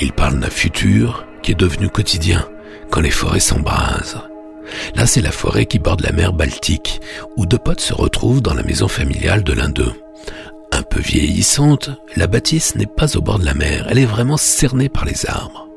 Il 0.00 0.14
parle 0.14 0.40
d'un 0.40 0.48
futur 0.48 1.26
qui 1.42 1.52
est 1.52 1.60
devenu 1.60 1.90
quotidien 1.90 2.48
quand 2.88 3.02
les 3.02 3.10
forêts 3.10 3.38
s'embrasent. 3.38 4.16
Là, 4.94 5.04
c'est 5.04 5.20
la 5.20 5.30
forêt 5.30 5.66
qui 5.66 5.78
borde 5.78 6.00
la 6.00 6.12
mer 6.12 6.32
Baltique, 6.32 7.02
où 7.36 7.44
deux 7.44 7.58
potes 7.58 7.82
se 7.82 7.92
retrouvent 7.92 8.40
dans 8.40 8.54
la 8.54 8.62
maison 8.62 8.88
familiale 8.88 9.44
de 9.44 9.52
l'un 9.52 9.68
d'eux. 9.68 9.92
Un 10.72 10.80
peu 10.80 11.00
vieillissante, 11.00 11.90
la 12.16 12.28
bâtisse 12.28 12.76
n'est 12.76 12.86
pas 12.86 13.14
au 13.14 13.20
bord 13.20 13.38
de 13.38 13.44
la 13.44 13.52
mer, 13.52 13.86
elle 13.90 13.98
est 13.98 14.06
vraiment 14.06 14.38
cernée 14.38 14.88
par 14.88 15.04
les 15.04 15.28
arbres. 15.28 15.68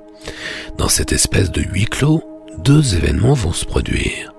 Dans 0.78 0.88
cette 0.88 1.12
espèce 1.12 1.52
de 1.52 1.64
huis 1.64 1.88
clos, 1.88 2.24
deux 2.60 2.96
événements 2.96 3.34
vont 3.34 3.52
se 3.52 3.66
produire. 3.66 4.34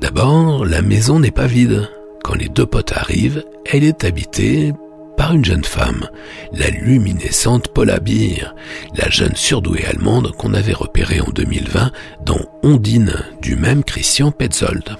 D'abord, 0.00 0.64
la 0.64 0.82
maison 0.82 1.20
n'est 1.20 1.30
pas 1.30 1.46
vide. 1.46 1.88
Quand 2.24 2.34
les 2.34 2.48
deux 2.48 2.66
potes 2.66 2.90
arrivent, 2.96 3.44
elle 3.64 3.84
est 3.84 4.02
habitée 4.02 4.72
par 5.16 5.34
une 5.34 5.44
jeune 5.44 5.64
femme, 5.64 6.08
la 6.52 6.70
luminescente 6.70 7.68
Paula 7.68 8.00
Beer, 8.00 8.54
la 8.96 9.08
jeune 9.10 9.36
surdouée 9.36 9.84
allemande 9.86 10.32
qu'on 10.32 10.54
avait 10.54 10.72
repérée 10.72 11.20
en 11.20 11.30
2020 11.30 11.92
dans 12.24 12.40
Ondine 12.62 13.14
du 13.40 13.56
même 13.56 13.84
Christian 13.84 14.30
Petzold. 14.30 14.96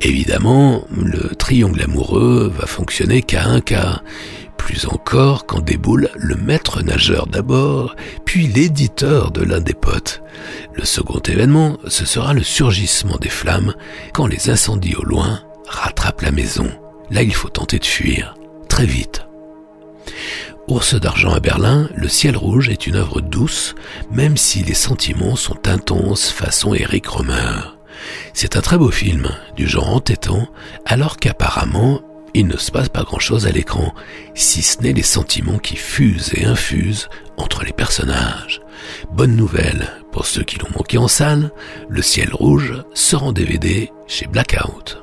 Évidemment, 0.00 0.84
le 0.90 1.34
triangle 1.34 1.82
amoureux 1.82 2.52
va 2.54 2.66
fonctionner 2.66 3.22
qu'à 3.22 3.44
un 3.46 3.60
cas, 3.60 4.00
plus 4.56 4.86
encore 4.86 5.46
quand 5.46 5.60
déboule 5.60 6.10
le 6.14 6.36
maître 6.36 6.82
nageur 6.82 7.26
d'abord, 7.26 7.96
puis 8.24 8.46
l'éditeur 8.46 9.30
de 9.30 9.42
l'un 9.42 9.60
des 9.60 9.74
potes. 9.74 10.22
Le 10.74 10.84
second 10.84 11.20
événement, 11.20 11.78
ce 11.88 12.04
sera 12.04 12.34
le 12.34 12.42
surgissement 12.42 13.16
des 13.18 13.28
flammes 13.28 13.74
quand 14.14 14.26
les 14.26 14.50
incendies 14.50 14.96
au 14.96 15.04
loin 15.04 15.40
rattrapent 15.66 16.22
la 16.22 16.30
maison. 16.30 16.70
Là, 17.10 17.22
il 17.22 17.34
faut 17.34 17.48
tenter 17.48 17.78
de 17.78 17.84
fuir 17.84 18.34
vite. 18.84 19.26
Ours 20.68 20.94
d'argent 20.94 21.32
à 21.32 21.40
Berlin, 21.40 21.88
Le 21.96 22.08
ciel 22.08 22.36
rouge 22.36 22.68
est 22.68 22.86
une 22.86 22.96
œuvre 22.96 23.20
douce, 23.20 23.74
même 24.10 24.36
si 24.36 24.62
les 24.62 24.74
sentiments 24.74 25.36
sont 25.36 25.66
intenses 25.66 26.30
façon 26.30 26.74
Eric 26.74 27.06
Romer. 27.06 27.60
C'est 28.34 28.56
un 28.56 28.60
très 28.60 28.78
beau 28.78 28.90
film, 28.90 29.28
du 29.56 29.66
genre 29.66 29.88
entêtant, 29.88 30.46
alors 30.86 31.16
qu'apparemment, 31.16 32.00
il 32.34 32.46
ne 32.46 32.56
se 32.56 32.70
passe 32.70 32.88
pas 32.88 33.02
grand-chose 33.02 33.46
à 33.46 33.50
l'écran, 33.50 33.92
si 34.34 34.62
ce 34.62 34.80
n'est 34.82 34.92
les 34.92 35.02
sentiments 35.02 35.58
qui 35.58 35.76
fusent 35.76 36.32
et 36.34 36.44
infusent 36.44 37.08
entre 37.36 37.64
les 37.64 37.72
personnages. 37.72 38.60
Bonne 39.12 39.34
nouvelle, 39.34 39.88
pour 40.12 40.26
ceux 40.26 40.44
qui 40.44 40.58
l'ont 40.58 40.70
manqué 40.76 40.98
en 40.98 41.08
salle, 41.08 41.50
Le 41.88 42.02
ciel 42.02 42.30
rouge 42.32 42.74
sort 42.94 43.24
en 43.24 43.32
DVD 43.32 43.90
chez 44.06 44.26
Blackout. 44.26 45.02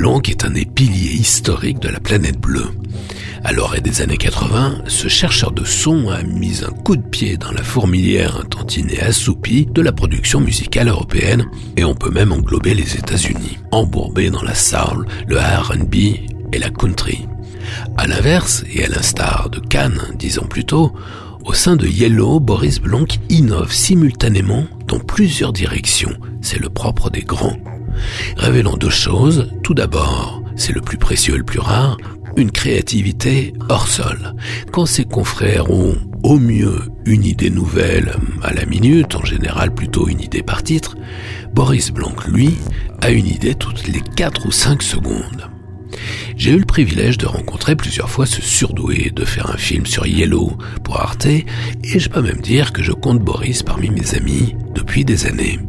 Blanc 0.00 0.22
est 0.30 0.46
un 0.46 0.50
des 0.52 0.64
piliers 0.64 1.12
historiques 1.12 1.80
de 1.80 1.90
la 1.90 2.00
planète 2.00 2.40
bleue. 2.40 2.70
À 3.44 3.52
l'orée 3.52 3.82
des 3.82 4.00
années 4.00 4.16
80, 4.16 4.84
ce 4.86 5.08
chercheur 5.08 5.52
de 5.52 5.62
son 5.62 6.08
a 6.08 6.22
mis 6.22 6.64
un 6.64 6.70
coup 6.70 6.96
de 6.96 7.06
pied 7.06 7.36
dans 7.36 7.52
la 7.52 7.62
fourmilière 7.62 8.38
intantinée 8.38 8.98
assoupie 8.98 9.66
de 9.66 9.82
la 9.82 9.92
production 9.92 10.40
musicale 10.40 10.88
européenne, 10.88 11.44
et 11.76 11.84
on 11.84 11.94
peut 11.94 12.10
même 12.10 12.32
englober 12.32 12.72
les 12.72 12.96
États-Unis, 12.96 13.58
embourbés 13.72 14.30
dans 14.30 14.42
la 14.42 14.54
soul, 14.54 15.06
le 15.26 15.36
R&B 15.36 15.94
et 16.50 16.58
la 16.58 16.70
country. 16.70 17.28
À 17.98 18.06
l'inverse, 18.06 18.64
et 18.72 18.82
à 18.82 18.88
l'instar 18.88 19.50
de 19.50 19.60
Cannes 19.60 20.00
dix 20.18 20.38
ans 20.38 20.46
plus 20.48 20.64
tôt, 20.64 20.94
au 21.44 21.52
sein 21.52 21.76
de 21.76 21.86
Yellow, 21.86 22.40
Boris 22.40 22.80
Blanc 22.80 23.04
innove 23.28 23.70
simultanément 23.70 24.64
dans 24.86 24.98
plusieurs 24.98 25.52
directions. 25.52 26.16
C'est 26.40 26.58
le 26.58 26.70
propre 26.70 27.10
des 27.10 27.20
grands 27.20 27.58
révélant 28.36 28.76
deux 28.76 28.90
choses. 28.90 29.50
Tout 29.70 29.74
d'abord, 29.74 30.42
c'est 30.56 30.72
le 30.72 30.80
plus 30.80 30.98
précieux 30.98 31.36
et 31.36 31.38
le 31.38 31.44
plus 31.44 31.60
rare, 31.60 31.96
une 32.36 32.50
créativité 32.50 33.52
hors 33.68 33.86
sol. 33.86 34.34
Quand 34.72 34.84
ses 34.84 35.04
confrères 35.04 35.70
ont 35.70 35.94
au 36.24 36.40
mieux 36.40 36.80
une 37.04 37.24
idée 37.24 37.50
nouvelle 37.50 38.16
à 38.42 38.52
la 38.52 38.66
minute, 38.66 39.14
en 39.14 39.24
général 39.24 39.72
plutôt 39.72 40.08
une 40.08 40.22
idée 40.22 40.42
par 40.42 40.64
titre, 40.64 40.96
Boris 41.54 41.92
Blanc, 41.92 42.16
lui, 42.26 42.56
a 43.00 43.10
une 43.10 43.28
idée 43.28 43.54
toutes 43.54 43.86
les 43.86 44.00
4 44.00 44.48
ou 44.48 44.50
5 44.50 44.82
secondes. 44.82 45.48
J'ai 46.36 46.50
eu 46.50 46.58
le 46.58 46.64
privilège 46.64 47.18
de 47.18 47.26
rencontrer 47.26 47.76
plusieurs 47.76 48.10
fois 48.10 48.26
ce 48.26 48.42
surdoué, 48.42 49.12
de 49.14 49.24
faire 49.24 49.52
un 49.52 49.56
film 49.56 49.86
sur 49.86 50.04
Yellow 50.04 50.58
pour 50.82 50.98
Arte, 50.98 51.26
et 51.26 51.46
je 51.84 52.08
peux 52.08 52.22
même 52.22 52.40
dire 52.40 52.72
que 52.72 52.82
je 52.82 52.90
compte 52.90 53.20
Boris 53.20 53.62
parmi 53.62 53.90
mes 53.90 54.16
amis 54.16 54.56
depuis 54.74 55.04
des 55.04 55.26
années. 55.26 55.60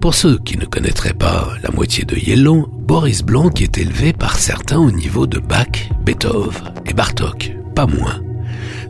Pour 0.00 0.14
ceux 0.14 0.38
qui 0.38 0.56
ne 0.58 0.64
connaîtraient 0.64 1.14
pas 1.14 1.52
la 1.62 1.70
moitié 1.70 2.04
de 2.04 2.16
Yellon, 2.16 2.68
Boris 2.72 3.22
Blanc 3.22 3.50
est 3.60 3.78
élevé 3.78 4.12
par 4.12 4.38
certains 4.38 4.78
au 4.78 4.90
niveau 4.90 5.26
de 5.26 5.38
Bach, 5.38 5.90
Beethoven 6.04 6.74
et 6.86 6.92
Bartok, 6.92 7.52
pas 7.74 7.86
moins. 7.86 8.20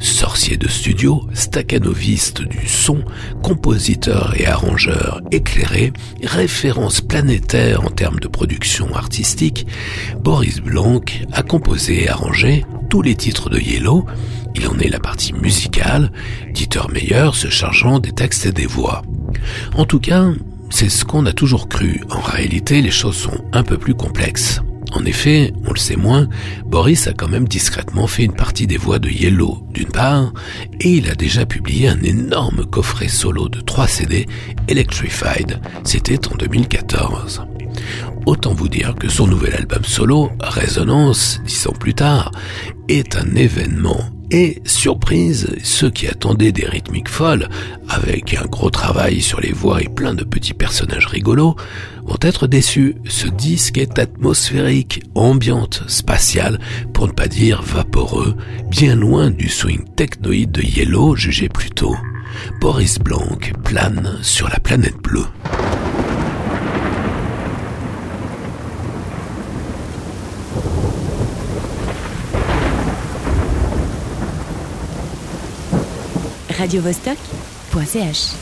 Sorcier 0.01 0.57
de 0.57 0.67
studio, 0.67 1.23
staccanoviste 1.33 2.43
du 2.43 2.67
son, 2.67 3.05
compositeur 3.43 4.35
et 4.37 4.47
arrangeur 4.47 5.21
éclairé, 5.31 5.93
référence 6.25 7.01
planétaire 7.01 7.85
en 7.85 7.91
termes 7.91 8.19
de 8.19 8.27
production 8.27 8.95
artistique, 8.97 9.67
Boris 10.19 10.61
Blanc 10.61 11.01
a 11.33 11.43
composé 11.43 12.05
et 12.05 12.09
arrangé 12.09 12.65
tous 12.91 13.03
les 13.03 13.15
titres 13.15 13.49
de 13.49 13.59
Yellow, 13.59 14.05
il 14.55 14.67
en 14.67 14.79
est 14.79 14.89
la 14.89 15.01
partie 15.01 15.33
musicale, 15.33 16.11
Dieter 16.53 16.89
Meyer 16.93 17.31
se 17.33 17.49
chargeant 17.49 18.01
des 18.01 18.13
textes 18.13 18.47
et 18.47 18.53
des 18.53 18.67
voix. 18.67 19.03
En 19.75 19.85
tout 19.85 20.01
cas, 20.01 20.27
c'est 20.73 20.89
ce 20.89 21.05
qu'on 21.05 21.27
a 21.27 21.33
toujours 21.33 21.69
cru. 21.69 22.01
En 22.11 22.21
réalité, 22.21 22.81
les 22.81 22.91
choses 22.91 23.17
sont 23.17 23.45
un 23.53 23.63
peu 23.63 23.77
plus 23.77 23.95
complexes. 23.95 24.61
En 24.95 25.05
effet, 25.05 25.53
on 25.67 25.73
le 25.73 25.79
sait 25.79 25.97
moins, 25.97 26.29
Boris 26.67 27.07
a 27.07 27.13
quand 27.13 27.29
même 27.29 27.47
discrètement 27.47 28.07
fait 28.07 28.25
une 28.25 28.35
partie 28.35 28.67
des 28.67 28.77
voix 28.77 28.99
de 28.99 29.09
Yellow, 29.09 29.67
d'une 29.73 29.89
part, 29.89 30.33
et 30.81 30.97
il 30.97 31.09
a 31.09 31.15
déjà 31.15 31.47
publié 31.47 31.89
un 31.89 32.03
énorme 32.03 32.67
coffret 32.67 33.09
solo 33.09 33.49
de 33.49 33.61
3 33.61 33.87
CD, 33.87 34.27
Electrified, 34.69 35.61
c'était 35.85 36.29
en 36.29 36.35
2014. 36.35 37.43
Autant 38.27 38.53
vous 38.53 38.69
dire 38.69 38.95
que 38.95 39.09
son 39.09 39.27
nouvel 39.27 39.55
album 39.55 39.85
solo, 39.85 40.31
Résonance, 40.41 41.41
dix 41.45 41.67
ans 41.67 41.73
plus 41.73 41.95
tard, 41.95 42.31
est 42.89 43.17
un 43.17 43.35
événement 43.35 44.05
Et 44.35 44.63
surprise, 44.65 45.47
ceux 45.63 45.91
qui 45.91 46.07
attendaient 46.07 46.53
des 46.53 46.65
rythmiques 46.65 47.11
folles, 47.11 47.51
avec 47.87 48.33
un 48.33 48.47
gros 48.47 48.71
travail 48.71 49.21
sur 49.21 49.43
les 49.43 49.53
voix 49.53 49.83
et 49.83 49.91
plein 49.91 50.15
de 50.15 50.25
petits 50.25 50.55
personnages 50.55 51.05
rigolos, 51.05 51.55
vont 52.07 52.17
être 52.23 52.47
déçus. 52.47 52.97
Ce 53.07 53.29
disque 53.29 53.77
est 53.77 53.99
atmosphérique, 53.99 55.03
ambiante, 55.15 55.83
spatial, 55.87 56.59
pour 56.95 57.09
ne 57.09 57.13
pas 57.13 57.29
dire 57.29 57.61
vaporeux, 57.61 58.35
bien 58.71 58.97
loin 58.97 59.29
du 59.29 59.51
swing 59.51 59.85
technoïde 59.97 60.51
de 60.51 60.63
Yellow 60.63 61.15
jugé 61.15 61.51
plus 61.51 61.71
tôt. 61.71 61.95
Boris 62.59 62.99
Blanc 63.01 63.37
plane 63.65 64.19
sur 64.23 64.49
la 64.49 64.61
planète 64.61 64.97
bleue. 65.03 65.27
radiovostok.ch 76.63 78.42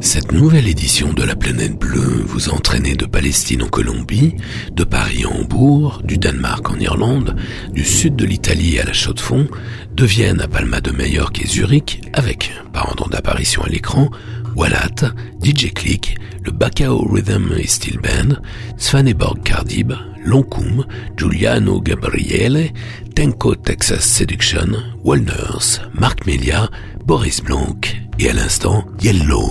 Cette 0.00 0.30
nouvelle 0.30 0.68
édition 0.68 1.12
de 1.12 1.24
la 1.24 1.34
planète 1.34 1.76
bleue 1.76 2.22
vous 2.24 2.48
a 2.48 2.52
entraîné 2.52 2.94
de 2.94 3.04
Palestine 3.04 3.64
en 3.64 3.68
Colombie, 3.68 4.36
de 4.72 4.84
Paris 4.84 5.26
en 5.26 5.40
Hambourg, 5.40 6.02
du 6.04 6.18
Danemark 6.18 6.70
en 6.70 6.78
Irlande, 6.78 7.34
du 7.72 7.84
sud 7.84 8.14
de 8.14 8.24
l'Italie 8.24 8.78
à 8.78 8.84
la 8.84 8.92
Chaux-de-Fonds, 8.92 9.48
de 9.92 10.04
Vienne 10.04 10.40
à 10.40 10.46
Palma 10.46 10.80
de 10.80 10.92
Majorque 10.92 11.42
et 11.42 11.48
Zurich, 11.48 12.00
avec, 12.12 12.52
par 12.72 12.88
ordre 12.88 13.08
d'apparition 13.08 13.62
à 13.62 13.68
l'écran, 13.68 14.08
Wallat, 14.54 15.14
DJ 15.42 15.72
Click, 15.74 16.16
le 16.44 16.52
Bacao 16.52 17.04
Rhythm 17.04 17.52
et 17.58 17.66
Steel 17.66 17.98
Band, 17.98 18.36
Svaneborg 18.76 19.42
Cardib, 19.42 19.92
Loncum, 20.24 20.86
Giuliano 21.16 21.80
Gabriele, 21.80 22.70
Tenko 23.14 23.56
Texas 23.56 24.04
Seduction, 24.04 24.68
Walners, 25.02 25.80
Marc 25.92 26.24
Melia, 26.26 26.70
Boris 27.08 27.40
Blanc 27.40 27.74
et 28.18 28.28
à 28.28 28.34
l'instant 28.34 28.84
Yellow. 29.00 29.50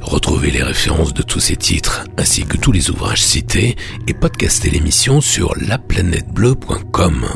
Retrouvez 0.00 0.52
les 0.52 0.62
références 0.62 1.12
de 1.12 1.22
tous 1.22 1.40
ces 1.40 1.56
titres 1.56 2.04
ainsi 2.16 2.46
que 2.46 2.56
tous 2.56 2.70
les 2.70 2.90
ouvrages 2.90 3.24
cités 3.24 3.74
et 4.06 4.14
podcastez 4.14 4.70
l'émission 4.70 5.20
sur 5.20 5.52
laplanètebleu.com. 5.56 7.26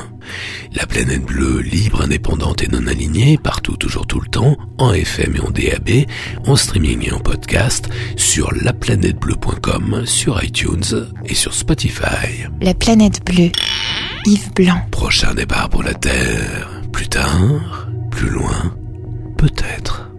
La 0.73 0.87
planète 0.87 1.25
bleue, 1.25 1.63
libre, 1.63 2.03
indépendante 2.03 2.63
et 2.63 2.69
non 2.69 2.87
alignée, 2.87 3.39
partout, 3.39 3.77
toujours, 3.77 4.07
tout 4.07 4.21
le 4.21 4.29
temps, 4.29 4.57
en 4.79 4.93
FM 4.93 5.35
et 5.35 5.41
en 5.41 5.51
DAB, 5.51 6.07
en 6.47 6.55
streaming 6.55 7.09
et 7.09 7.13
en 7.13 7.19
podcast, 7.19 7.89
sur 8.15 8.55
laplanètebleu.com, 8.55 10.03
sur 10.07 10.45
iTunes 10.45 11.09
et 11.25 11.35
sur 11.35 11.55
Spotify. 11.55 12.47
La 12.61 12.75
planète 12.75 13.27
bleue. 13.27 13.51
Yves 14.27 14.53
Blanc. 14.55 14.87
Prochain 14.93 15.35
départ 15.35 15.71
pour 15.71 15.83
la 15.83 15.95
Terre. 15.95 16.71
Plus 16.93 17.09
tard, 17.09 17.89
plus 18.13 18.31
loin, 18.31 18.77
peut-être. 19.41 20.11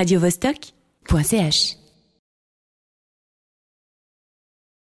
radiovostok.ch 0.00 1.79